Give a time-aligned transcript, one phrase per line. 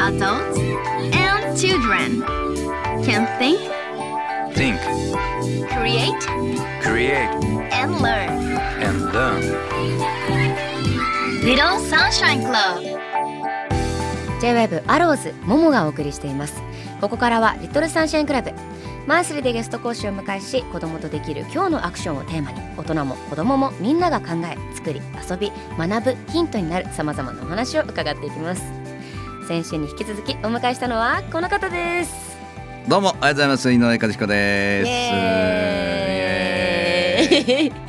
[0.00, 0.58] Adults
[1.14, 2.20] and children
[3.04, 3.60] can think,
[4.54, 4.80] Think,
[5.70, 6.20] create,
[6.82, 7.30] create,
[7.72, 8.28] and learn.
[8.82, 9.40] and learn.
[11.44, 12.82] Little Sunshine Club.
[14.40, 16.60] J-WAVE アローズももがお送りしています
[17.00, 18.50] ここからはリトルサンシャインクラブ
[19.06, 28.62] マンスリーでゲスト講師を迎えし子供とできる今日のアクションをテーマに大人も子供もみんなが考え作り遊び学ぶヒントになるさまざまなお話を伺っていきます。
[29.46, 32.38] 先週に引き続きお迎えしたのはこの方です。
[32.88, 33.72] どうもありがとうございます。
[33.72, 34.84] 井上和彦で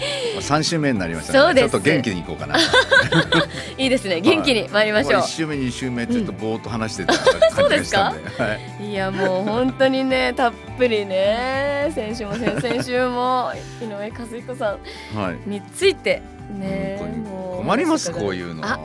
[0.02, 0.05] す。
[0.46, 1.60] 三週目になりましたね。
[1.62, 2.56] ちょっと元気にいこうかな。
[3.78, 8.30] いいですね元気に参りましょ一週目二週目ちょっとぼーっと話してた感じがしたんで。
[8.44, 8.60] はい。
[8.82, 14.78] ういやもう本当にねたっぷりね先週も先 々週も井上和彦さ
[15.16, 15.50] んはい。
[15.50, 18.64] についてね本当にもう困りますこういうの。
[18.66, 18.80] あ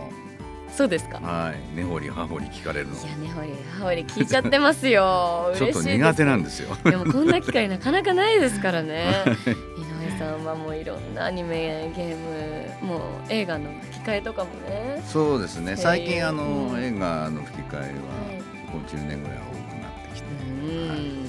[0.74, 1.18] そうですか？
[1.20, 1.76] はい。
[1.76, 2.94] 根掘り葉掘り聞かれるの。
[2.94, 6.74] いやねほりはほり聞いちゃってますよ ちょっと苦手なんですよ。
[6.84, 9.04] でもこんな機会なかなかないですからね
[10.20, 12.16] さんはもういろんなアニメゲー
[12.82, 15.02] ムもう映画の吹き替えとかもね。
[15.06, 15.76] そうですね。
[15.76, 16.82] 最近あうのん。
[16.82, 17.94] 映画の吹き替えははい。
[18.70, 20.28] ここ10年ぐらい多くなってきて。
[20.44, 21.24] うん。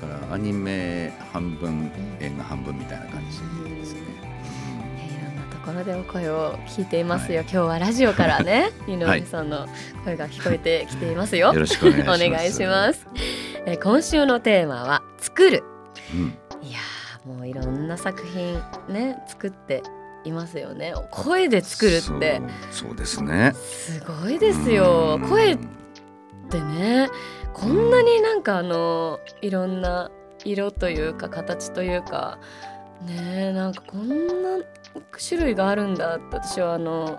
[0.00, 4.00] だからアニメ半分映画半分みたいな感じですね。
[4.00, 9.68] ねいろんなところでお声を聞いていますよ、今日はラジオからね 井上さんの
[10.04, 12.24] 声が聞こえてきていますよ、よろしくお願いします。
[12.24, 13.06] お願いします。
[13.66, 15.62] え今週のテーマは作る。
[16.14, 16.41] うん。
[17.26, 19.82] もういろんな作品ね作って
[20.24, 20.94] いますよね。
[21.10, 22.40] 声で作るって。
[22.70, 23.52] そうですね。
[23.54, 25.18] すごいですよ。
[25.20, 25.28] うん。
[25.28, 25.58] 声っ
[26.50, 27.08] てね
[27.54, 30.10] こんなになんかあのいろんな
[30.44, 32.38] 色というか形というか
[33.06, 34.64] ねえなんかこんな
[35.28, 37.18] 種類があるんだって私はあの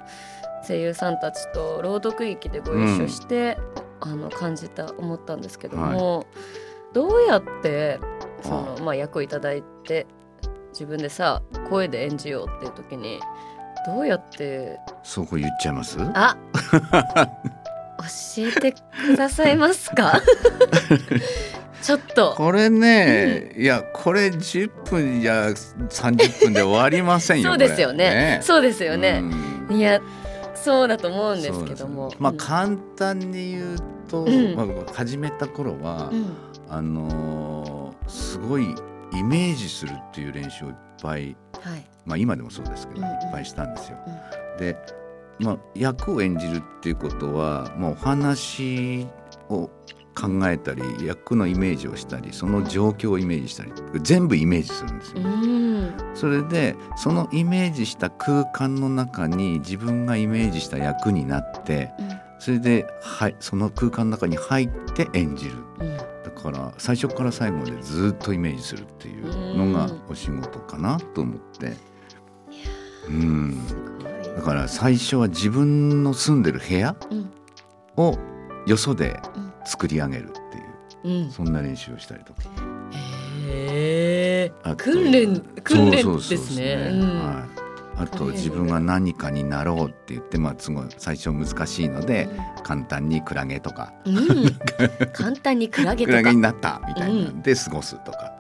[0.67, 3.57] 声優さんたちと朗読劇でご一緒して、
[3.99, 6.25] あの感じた思ったんですけども、
[6.93, 7.99] どうやって
[8.43, 10.05] そのまあ、役をいただいて
[10.71, 13.20] 自分でさ声で演じようっていう時に
[13.86, 15.98] どうやってそこ言っちゃいます？
[16.14, 16.37] あ
[18.36, 18.73] 教えて
[19.08, 20.21] くださいますか？
[21.81, 22.33] ちょっと。
[22.37, 27.49] これね、いやこれ10分や30分で終わりませんよ。
[27.49, 28.39] そうですよね。
[28.42, 29.33] そうですようね、ん。
[29.70, 30.02] いや
[30.55, 32.10] そうだと思うんですけども。
[32.20, 32.37] まあうん。
[32.37, 33.77] 簡単に言う
[34.10, 34.55] と、うん。
[34.55, 36.25] まあ、始めた頃は、うん。
[36.70, 37.73] あのー
[38.13, 38.75] すごい
[39.13, 43.97] イメージするっていう練習をいっぱいはいまあ今でもそうですけど、うんうんいっぱいしたんですよ。
[44.59, 44.77] で、
[45.39, 49.07] まあ、役を演じるっていうことは、まあ、お話
[49.49, 49.69] を
[50.15, 55.21] 考えたり役のイメージをしたりその状況をイメージしたり全部イメージするんですよ。
[55.23, 61.91] うんそれでそのイメージした空間の中に自分がイメージした役になって
[62.37, 65.55] それで、はい、その空間の中に入って演じる。
[65.80, 66.12] うんだ
[66.43, 71.73] から最初から最後までずっとイメージするっていうのがお仕事かなと思って。
[73.08, 73.58] うん。
[74.36, 77.31] だから最初は自分の住んでる部屋うん。
[77.95, 78.17] を
[78.67, 79.20] よそで
[79.65, 80.31] 作り上げるっ
[81.02, 81.31] ていううん。
[81.31, 82.42] そんな練習をしたりとか。
[83.48, 86.75] へえ訓練訓練そうそうそうですね。
[86.75, 87.52] はい、
[87.95, 92.27] あと自分が何かになろうって言ってまあすごい最初難しいので
[92.64, 93.93] 簡単にクラゲとか。
[94.05, 94.59] うん。
[95.14, 97.30] 簡単にクラゲクラゲになったみたいな。
[97.30, 97.42] うん。
[97.42, 98.31] で過ごすとか。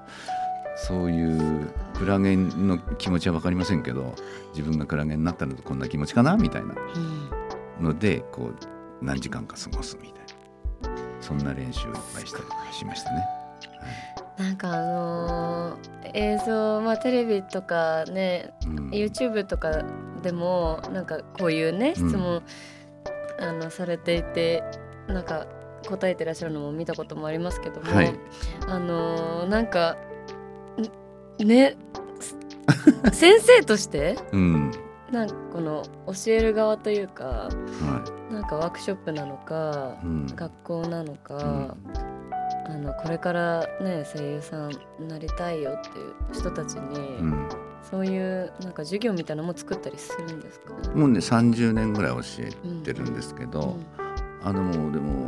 [0.75, 4.15] そういうクラゲの気持ちは分かりませんけど
[4.55, 6.75] 自分がクラゲになったのとこんな気持ちかなみたいな。
[7.79, 7.85] うん。
[7.85, 10.23] のでこう何時間か過ごすみたいな。
[11.21, 12.43] そんな練習をいっぱいしたり
[12.73, 13.23] しましたね。
[14.43, 18.89] なんかあのー映像まあテレビとかねうん。
[18.89, 19.83] YouTube とか
[20.21, 22.11] でもなんかこういうね質うん。
[22.19, 22.43] 問、
[23.39, 24.63] あのされていて
[25.07, 25.47] なんか
[25.87, 28.13] 答えてらっしゃるのも見たこともありますけども、はい。
[28.67, 29.97] あのーなんか
[31.41, 31.75] んね
[32.19, 32.37] す
[33.17, 34.71] 先生としてうん。
[35.11, 37.49] なんかこの教える側というかは
[38.31, 40.25] なんかワークショップなのかいうん。
[40.35, 41.41] 学校なのか、うん。
[41.41, 41.75] あ
[42.83, 47.49] のこれからね声優さんになりたいよっていう人たちに、うん。
[47.89, 53.65] そういうなんか授業みたいなのも作ったりするんですか、もうね30年ぐらい教えうんてるんですけど、う
[54.01, 54.47] ん。
[54.47, 55.27] あのもうでも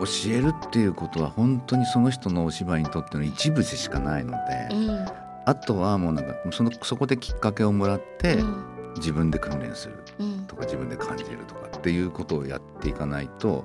[0.00, 5.06] 教えるっていうことは本当にその人のお芝居にとっての一部でしかないので、うん。
[5.46, 8.64] あとはもうなんかそのそこできっかけをもらって、うん。
[8.96, 10.46] 自分で訓練するうん。
[10.46, 13.64] とか自分で感じるとかっていうことをやっていかないと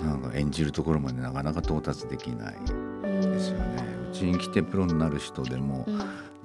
[0.00, 3.84] なんか演じるところまでなかなか到達できないうんですよね。
[4.10, 6.00] うちに来てプロになる人でもうん。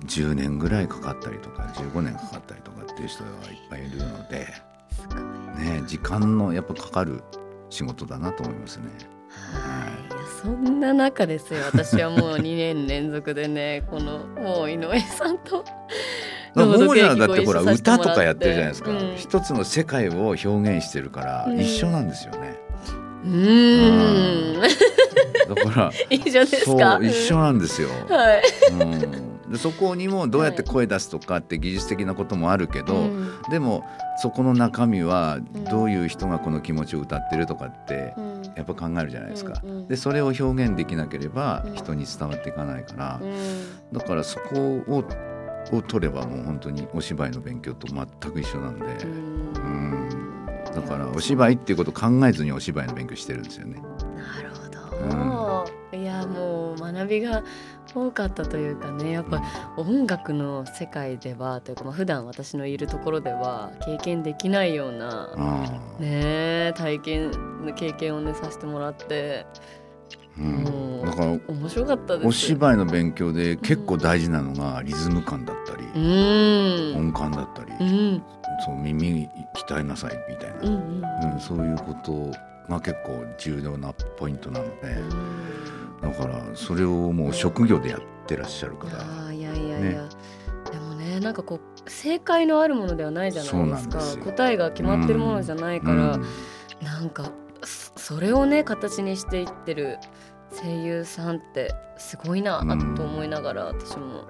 [0.05, 4.47] 10年ぐらいかかったりとか15年かかったりとかっていう人がいっぱいいるので、
[5.57, 7.23] ね、時間のやっぱかかる
[7.69, 8.85] 仕事だなと思いますね。
[9.29, 10.07] はい。
[10.41, 11.61] そんな中ですよ。
[11.65, 15.57] 私はもう2年連続でね このもう井上さんと。
[15.57, 15.63] も
[16.55, 19.15] 朗読もちゃんだってほら歌とかやってるじゃないですか、うん。
[19.15, 21.59] 一つの世界を表現してるからうん。
[21.59, 22.59] 一緒なんですよね、
[22.89, 24.61] うーん。
[25.55, 28.43] だから一緒ですそかう一緒なんですよ、はい。
[28.71, 33.85] うん、でそこにもどうやって声出すとかって技術的なこともあるけど、うんでも
[34.19, 38.37] そこの中身はうんどういう人がこの気持ちを歌ってるとかってうん。
[38.55, 39.61] やっぱ考えるじゃないですか。
[39.87, 41.75] でそれを表現できなければうん。
[41.75, 43.97] 人に伝わっていかないから、うん。
[43.97, 45.03] だからそこを
[45.71, 49.53] を取ればもう本当にお芝居の勉強と全く一緒なんで、うん。
[49.53, 49.61] だ
[50.87, 51.07] から。
[51.09, 53.81] お芝居っていうことを考えずにお芝居の勉強してるんですよね。
[54.15, 57.43] なるほど、いやもう学びが
[57.93, 59.41] 多かったというかねやっぱ
[59.77, 65.29] 音楽の世界ではというか、まあ、普段私のいるところでは経験できないような
[65.99, 66.07] ね
[66.69, 67.31] え体験
[67.75, 69.45] 経験をねさせてもらって
[70.37, 70.63] うん。
[70.63, 76.97] もうだから面白かったお芝居の勉強で結構大事なのがリズム感だったり、うん。
[76.97, 78.23] 音感だったり、うん。
[78.65, 81.39] そう耳鍛えなさいみたいな、うんうんうん。
[81.39, 82.31] そういうこと
[82.69, 84.97] が結構重要なポイントなので、
[86.01, 89.99] だからそれをもう職業でやってらっしゃるから、いやいやいや、ね。
[90.71, 94.01] でもねなんかこう正解のあるものではないじゃないですか。
[94.23, 96.25] 答えが決まってるものじゃないから、うん。
[96.83, 97.31] なんか
[97.63, 99.97] そそれをね形にしていってる
[100.51, 102.95] 声優さんってすごいなうん。
[102.95, 104.23] と思いながら私も。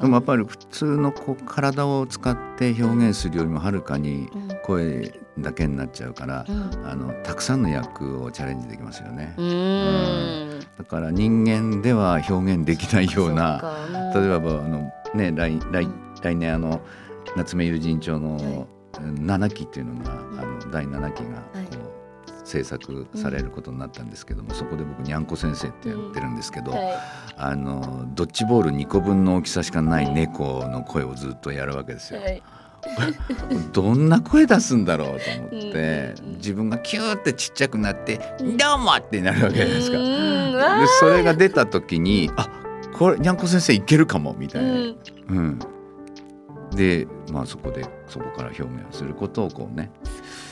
[0.00, 6.86] でもやっぱり普通のこう体を使って表現するよりもはるかにうん声だけになっちゃうからう、ん。
[6.86, 9.34] あのたくさんの役をチャレンジできますよね。
[9.36, 10.60] うーん。
[10.78, 13.60] だから人間では表現できないような
[14.14, 15.94] 例えばあの、ね、来来うん。
[16.22, 16.80] 来年あの
[17.36, 18.66] 夏目友人帳はの
[19.00, 21.64] 7期っていうのが、んあの第7期がはい。
[21.66, 21.89] こう
[22.44, 26.80] 制作されることになったんですけども、そこで僕にゃんこ先生ってやってるんですけど、はい
[27.42, 32.20] あのドッジボール2個分の大きさしかない猫の声をずっとやるわけですよ。
[32.20, 32.42] はい
[33.72, 39.98] どんな声出すんだろうと思って、うんうんうん自分がキューってちっちゃくなって「うんどうも!」ってなるわけじゃないですか。
[39.98, 42.48] うでそれが出た時にあ
[42.94, 44.70] これにゃんこ先生いけるかもみたいな。
[44.70, 44.96] うん
[45.28, 45.58] うん
[46.74, 50.49] でまあそこでそこから表現をすることをこうねひ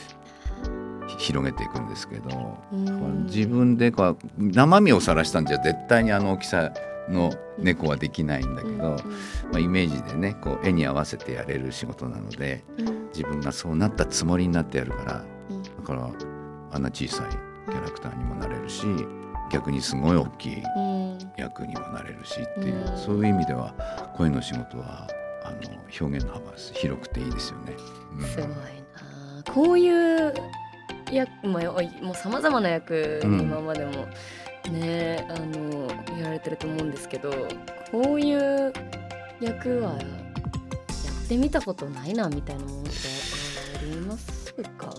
[1.18, 3.26] 広げていくんですけど、うん。
[3.26, 6.72] 自分でこう生身を晒したんじゃ絶対にあの大きさ
[7.08, 8.96] の猫はできないんだけど、
[9.52, 12.62] まあ、イメージでねこう絵に合わせてやれる仕事なので
[13.14, 15.62] 自分がそうなったつもりになってやるからうん。
[15.62, 16.10] だから
[16.72, 17.30] あんな小さい
[17.70, 18.86] キャラクターにもなれるし
[19.50, 21.18] 逆にすごい大きいうん。
[21.36, 22.98] 役にもなれるしっていう、うん。
[22.98, 23.74] そういう意味では
[24.16, 25.08] 声の仕事は
[25.42, 25.56] あの
[26.00, 27.74] 表現の幅が広くていいですよね。
[28.18, 28.24] うん。
[28.26, 29.52] すごいな。
[29.52, 30.34] こういう
[31.12, 34.06] 役、まあ、おいもうさまざまな役今までも
[34.70, 35.88] ね、あの
[36.18, 37.30] やられてると思うんですけど
[37.90, 38.72] こういう
[39.40, 42.90] 役はやってみたことないなみたいなものって
[43.78, 44.92] ありますか？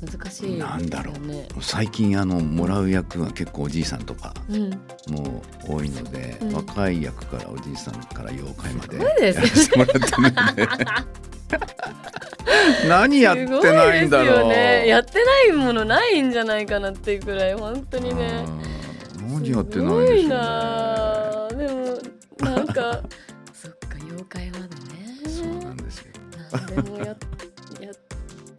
[0.00, 0.58] 難しいね。
[0.58, 1.12] なんだろ
[1.60, 4.70] 最近あのもらう役が結構おじいさんとかうん、
[5.08, 6.52] も多いので、うん。
[6.54, 10.86] 若い役からおじいさんから妖怪まですごいですよやらせてもらってるんで
[12.88, 14.48] 何やってないんだろう。
[14.48, 14.86] ね。
[14.86, 18.44] やってないものないんじゃないかなっていうくらい本当にね。
[18.46, 18.74] うん
[19.34, 21.66] 何やってないんでしょうね。
[21.66, 23.00] でもなんか
[23.52, 24.68] そっか妖怪までね
[25.26, 26.04] そうなんですよ。
[26.52, 27.14] 何でもやや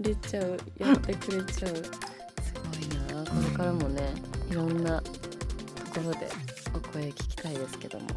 [0.01, 4.13] れちゃうやってくれちゃうすごいなこれからもね
[4.51, 6.27] いろんなところで
[6.75, 8.07] お声聞きたいですけども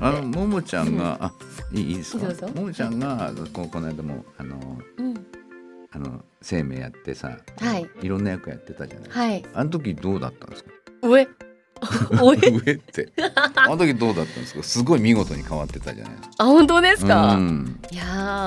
[0.00, 1.32] あのももちゃんが、 あ
[1.72, 2.48] いいいいですか？
[2.48, 4.56] ももちゃんがここの間もあの
[4.96, 5.09] うん
[5.92, 7.88] あの生命やってさはい。
[8.02, 9.44] いろんな役やってたじゃない、はい。
[9.54, 10.70] あの時どうだったんですか？
[11.02, 11.28] 上。
[12.12, 12.72] 上。
[12.74, 13.12] って。
[13.56, 14.62] あの時どうだったんですか？
[14.62, 16.14] すごい見事に変わってたじゃない。
[16.16, 17.80] ですかあ本当ですか、うん。
[17.90, 18.04] いや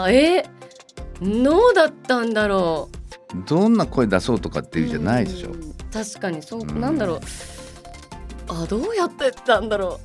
[0.07, 0.45] ーえ
[1.21, 2.97] どうだったんだろう。
[3.47, 5.49] どんな声出そうとかっていうじゃないでしょ。
[5.49, 6.81] うん確かにそう、うん。
[6.81, 7.19] なんだろう。
[8.47, 9.99] あどうやってたんだろ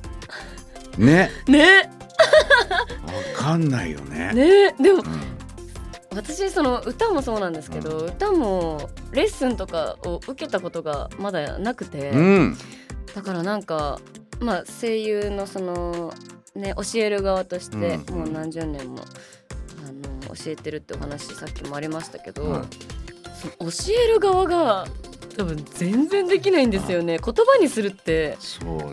[0.97, 1.31] ね。
[1.47, 1.89] うね。
[3.35, 4.31] わかんないよね。
[4.33, 4.75] ね。
[4.79, 5.28] でもうん
[6.11, 12.57] 私その歌もそうなんですけど、歌もレッスンとかを受けたことがまだなくて、うん。
[13.13, 13.99] だからなんか
[14.39, 16.13] まあ声優のその
[16.55, 18.19] ね教える側としてうん。
[18.19, 19.03] もう何十年も、
[19.87, 22.63] あの教えてるってお話さっきもありましたけど、はい。
[23.57, 24.85] その教える側が
[25.37, 27.19] 多分全然できないんですよね。
[27.23, 28.37] 言葉にするって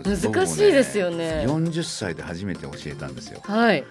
[0.05, 1.43] 難しいですよね。
[1.45, 3.41] 僕も40歳で初めて教えたんですよ。
[3.43, 3.83] はい。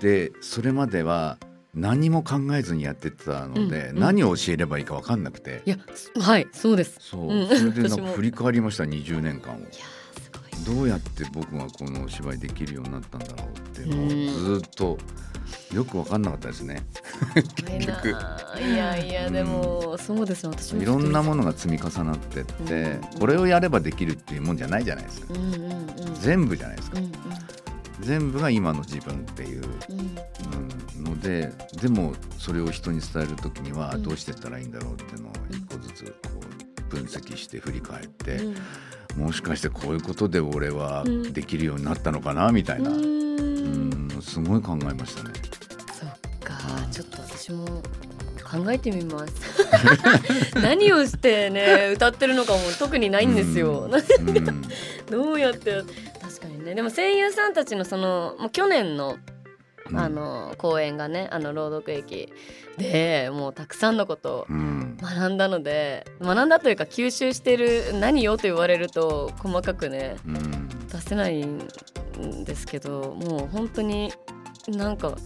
[0.00, 1.38] でそれまでは
[1.74, 4.00] 何も考えずにやってたので、うんうん。
[4.00, 5.76] 何を教えればいいか分かんなくて、いや
[6.20, 6.96] はいそうです。
[7.00, 7.46] そう、うん。
[7.48, 9.58] それでなんか振り返りました20年間を。
[10.66, 14.96] どうやって僕がこのお芝居できるようになったんだろうっていうずっと
[15.74, 16.86] よく分かんなかったですね。
[17.56, 18.16] 結局
[18.60, 20.50] いやいやでも、そうですよ。
[20.50, 25.34] 私もいろんなものが積み重なってって、うんこれをやればできるっていうもんじゃないじゃないですか。
[25.34, 25.70] うんうんう
[26.10, 26.14] ん。
[26.20, 26.98] 全部じゃないですか。
[26.98, 27.12] うん
[28.02, 31.04] 全部が今の自分っていう、うん。
[31.04, 34.02] のででもそれを人に伝える時にはうん。
[34.02, 38.56] どうしてったらいいんだろうっていうのを一個ずつこう分析して振り返って、うん。
[39.24, 41.32] もしかしてこういうことで俺はうん。
[41.32, 43.88] できるようになったのかなみたいな、ううん。
[44.08, 45.30] ん、すごい考えましたね。
[45.98, 46.10] そっ
[46.44, 46.90] かはい。
[46.92, 47.64] ちょっと私も
[48.44, 49.32] 考えてみます。
[50.60, 53.94] 何をしてね歌ってるのかも特にないんですよ、うん。
[53.94, 54.62] うん。
[55.10, 55.82] どうやって
[56.62, 56.74] ね。
[56.74, 59.16] でも声優さんたちのそのもう去年の
[59.90, 62.32] うんあの公演がねあの朗読劇
[62.78, 64.96] でもうたくさんのことをうん。
[65.00, 70.68] 学んだので学んだというか吸収してる何よと言われると細かくねうん。
[70.88, 71.68] 出せないん
[72.44, 74.12] ですけどもう本当に
[74.68, 75.16] なんか、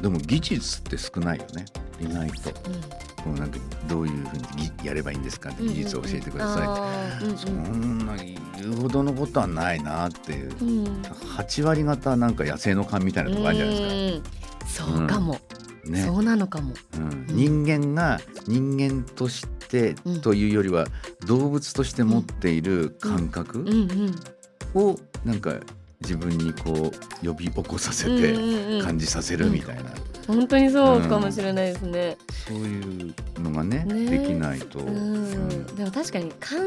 [0.00, 1.64] でも技術って少ないよね。
[2.00, 2.50] 意外と。
[3.22, 7.36] こうなんかどういうふうにぎやればいいんですかって技術を教えてくださいって、い。
[7.36, 8.14] そんな
[8.60, 10.56] 言うほどのことはないなっていう。
[10.60, 10.68] うん。
[10.86, 14.22] うん8割方なんか野生の勘みたいなとこあるじゃないで
[14.66, 14.86] すか。
[14.86, 14.98] うん。
[14.98, 15.40] そうかも、
[15.86, 16.02] ね。
[16.04, 16.74] そうなのかも。
[16.96, 20.20] うん、人間が人間としてうん。
[20.20, 20.86] というよりは
[21.26, 24.14] 動物として持っている感覚うんうん。
[24.74, 25.54] をなんか
[26.00, 28.84] 自分にこう呼び起こさせうんてうんうん。
[28.84, 29.90] 感じさせるみたいな、
[30.26, 32.16] 本当にそうかもしれないですね。
[32.48, 34.18] そういうのがねね。
[34.18, 35.66] できないと、うん、うん。
[35.76, 36.60] でも確かに感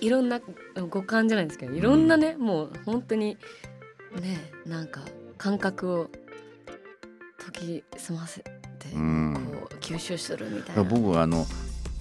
[0.00, 0.40] いろんな
[0.88, 3.36] 五感じゃないですけどいろんなね、もう本当に
[4.20, 5.00] ねなんか
[5.38, 6.10] 感覚を
[7.56, 8.50] 研ぎ澄ませて、
[8.94, 10.88] うんこう吸収するみたいだな。
[10.88, 11.46] 僕はあの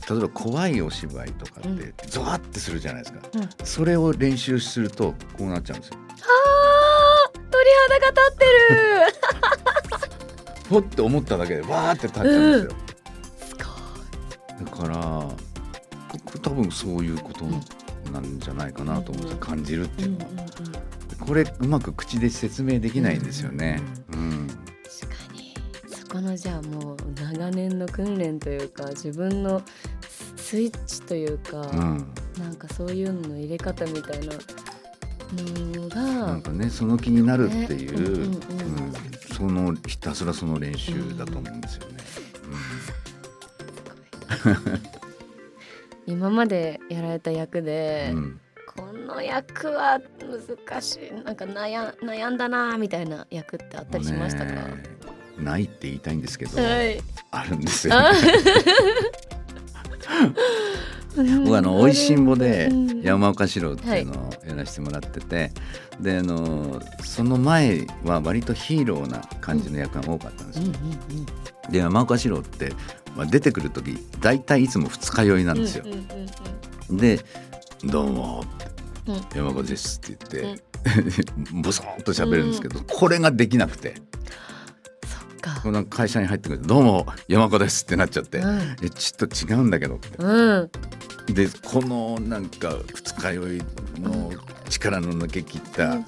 [0.09, 5.97] 例えば怖いお芝居とかうんってゾワってするじゃないですか、うんそれを練習するとこうなっちゃうんですよ。
[5.99, 8.51] あー鳥肌が立ってる。
[10.69, 12.71] ポッて思っただけでわーって立っちゃうんですよ。
[13.47, 13.61] すご
[14.63, 14.65] い。
[14.65, 15.27] だから
[16.11, 17.45] 僕多分そういうこと
[18.11, 19.39] なんじゃないかなと思うんですようん。
[19.39, 20.25] 感じるっていうのは。
[20.25, 21.25] うんうんうん。
[21.27, 23.81] これうまく口で説明できないんですよね。
[24.13, 25.53] うん確かに。
[25.87, 29.61] そこのじゃあもう長年の訓練というか自分の
[30.09, 32.13] ススイッチというか、うん。
[32.37, 34.33] なんかそういうのの入れ方みたいな
[35.79, 38.85] のがなんかねその気になるっていう、ねうんうんうん。
[38.85, 38.93] うん。
[39.35, 41.97] そのひたすらその練習だと思うんですよね。
[46.07, 48.17] 今までやられた役で、うん。
[48.17, 48.41] うん
[48.73, 55.01] この役は難しいなんか悩悩んだなみたいな役ってあったりしましたか、ね
[55.37, 57.01] ないって言いたいんですけど、はい。
[57.31, 57.95] あるんですよ。
[57.95, 58.11] あ。
[61.15, 63.01] 僕あの「おいしんぼ」でうん。
[63.01, 65.51] 山岡四郎っていうのをやらせてもらってて、
[65.99, 70.63] であのその前は割とヒーローな感じの役が多かったんですよ。
[70.65, 71.25] うんうん
[71.69, 72.73] で山岡四郎って、
[73.15, 75.83] まあ、出てくる時大体いつも二日酔いなんですよ。
[75.85, 75.93] うん。
[75.93, 76.07] うんうん
[76.91, 77.19] で
[77.85, 78.43] 「どうも」
[79.07, 79.21] うん。
[79.35, 80.63] 山岡です」って言って、
[81.63, 83.95] ボソッと喋るんですけど、これができなくて。
[85.05, 85.61] そっか。
[85.61, 88.75] この会社に入ってくると「どうも山岡です」ってなっちゃって「うん。
[88.83, 90.09] えちょっと違うんだけど」って。
[90.17, 90.71] うん。
[91.33, 93.61] でこのなんか二日酔い
[93.99, 94.31] の
[94.69, 95.99] 力の抜けきった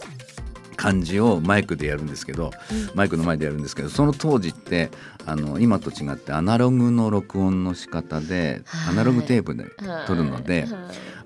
[0.84, 2.52] 感じをマイクでやるんですけど、
[2.94, 4.92] マイクの前でやるんですけどその当時って
[5.26, 8.92] あの今と違ってアナログの録音の仕方で、はい。
[8.92, 10.70] アナログテープではい撮るので、はい。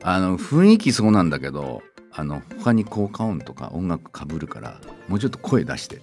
[0.04, 6.02] あの雰囲気そうなんだけどあの他に効果音とか音楽かぶるからもうちょっと声出して。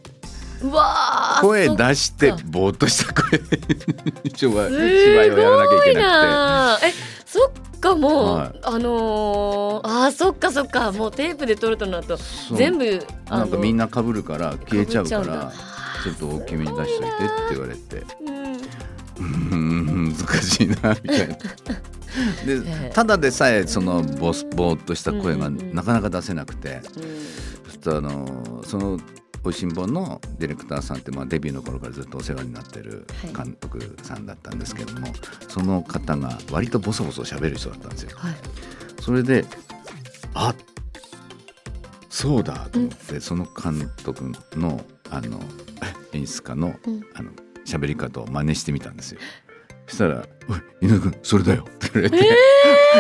[0.61, 3.39] うわー声出してぼーっとした声。
[4.35, 6.93] 芝居す芝居をやらなきゃいけななえ
[7.25, 7.51] そっ
[7.85, 8.61] かもう、はい。
[8.63, 12.19] あのー、あーそっかそっかもうテープで撮るとなると
[12.57, 15.53] 全部あなんかのみんなかぶるから消えちゃうから
[16.03, 18.03] ちょっと大きめに出しといてって言われて。
[19.21, 20.15] うん。
[20.17, 21.35] 難しいなみたいな。
[22.47, 22.91] でええ。
[22.95, 27.03] ただでさえそのボスぼーっとした声がなかなか出せなくて、うん。
[27.67, 28.99] そしたらあのその
[29.45, 35.09] おいしんぼのディレクターさんって、まあ、デビューの頃からずっとお世話になってるはい監督さんだったんですけども、
[35.49, 38.11] その方が割とボソボソ喋る人だったんですよ。
[38.17, 38.35] はい
[39.01, 39.45] それで
[40.33, 40.55] あ
[42.09, 45.41] そうだと思って、その監督のあの
[46.15, 47.31] 演出家のうんああの
[47.67, 49.21] 喋り方を真似してみたんですよ。
[49.87, 52.11] そしたら「おい井上君それだよ」って言われ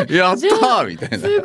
[0.07, 1.23] て「やったじゃー!」みたいなす。
[1.23, 1.41] ごい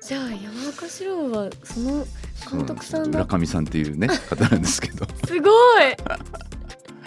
[0.00, 2.06] じゃあ山岡四郎はその
[2.50, 3.18] 監督さんだ。
[3.20, 5.06] そう浦上さんっていうね方なんですけど。
[5.26, 5.52] すごい。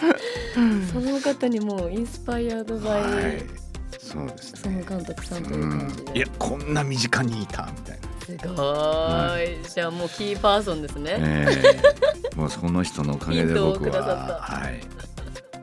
[0.92, 3.42] その方にもうインスパイアドバイ、はい。
[3.98, 6.16] そうですそのね監督さんという感じで、うん。
[6.16, 8.10] いやこんな身近にいたみたいな。
[8.24, 8.52] すご
[9.38, 11.46] い、じゃあもうキーパーソンですね、え
[12.32, 12.36] え。
[12.36, 14.80] もうその人のおかげで僕は、はい、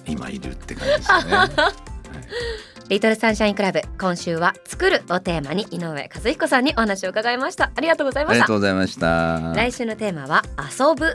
[0.06, 1.54] 今いるって感じですよね。
[2.90, 3.82] リトルサンシャインクラブ。
[4.00, 7.70] 今週は作るをテーマに井上和彦さんにお話を伺いました。
[7.76, 9.54] ありがとうございありがましたとうございました。
[9.56, 11.14] 来週のテーマは遊ぶ。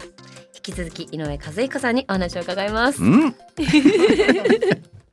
[0.55, 3.02] 引き続き井上和彦さんにお話を伺います。
[3.02, 3.35] うん